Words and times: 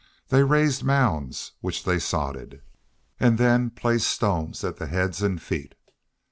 They 0.29 0.41
raised 0.41 0.83
mounds, 0.83 1.51
which 1.61 1.83
they 1.83 1.99
sodded, 1.99 2.63
and 3.19 3.37
then 3.37 3.69
placed 3.69 4.07
stones 4.09 4.63
at 4.63 4.77
the 4.77 4.87
heads 4.87 5.21
and 5.21 5.39
feet. 5.39 5.75